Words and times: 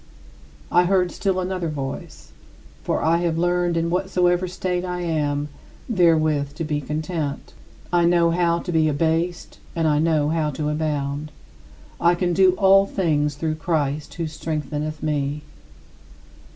I 0.71 0.85
heard 0.85 1.11
still 1.11 1.39
another 1.39 1.67
voice: 1.69 2.31
"For 2.83 3.03
I 3.03 3.17
have 3.17 3.37
learned, 3.37 3.77
in 3.77 3.91
whatsoever 3.91 4.47
state 4.47 4.83
I 4.83 5.01
am, 5.01 5.49
therewith 5.87 6.55
to 6.55 6.63
be 6.63 6.81
content. 6.81 7.53
I 7.93 8.05
know 8.05 8.31
how 8.31 8.57
to 8.57 8.71
be 8.71 8.87
abased 8.89 9.59
and 9.75 9.87
I 9.87 9.99
know 9.99 10.29
how 10.29 10.49
to 10.49 10.69
abound.... 10.69 11.31
I 11.99 12.15
can 12.15 12.33
do 12.33 12.53
all 12.53 12.87
things 12.87 13.35
through 13.35 13.57
Christ 13.61 14.15
who 14.15 14.25
strengtheneth 14.25 15.03
me." 15.03 15.43